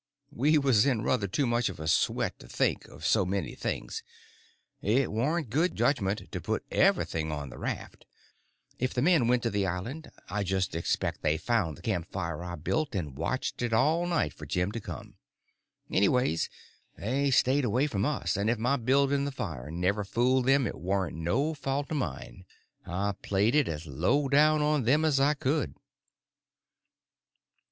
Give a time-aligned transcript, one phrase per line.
[0.31, 4.01] We was in ruther too much of a sweat to think of so many things.
[4.81, 8.07] It warn't good judgment to put everything on the raft.
[8.79, 12.43] If the men went to the island I just expect they found the camp fire
[12.43, 15.17] I built, and watched it all night for Jim to come.
[15.91, 16.49] Anyways,
[16.97, 20.79] they stayed away from us, and if my building the fire never fooled them it
[20.79, 22.45] warn't no fault of mine.
[22.87, 25.75] I played it as low down on them as I could.